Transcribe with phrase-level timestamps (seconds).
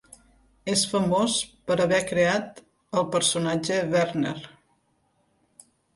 [0.71, 1.35] És famós
[1.71, 2.61] per haver creat
[3.03, 4.37] el personatge Werner.